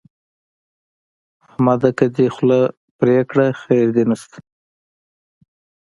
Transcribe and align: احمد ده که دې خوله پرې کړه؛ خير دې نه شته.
احمد 1.45 1.77
ده 1.83 1.89
که 1.97 2.05
دې 2.15 2.27
خوله 2.35 2.61
پرې 2.97 3.17
کړه؛ 3.29 3.47
خير 3.61 3.87
دې 3.95 4.03
نه 4.09 4.15
شته. 4.21 4.37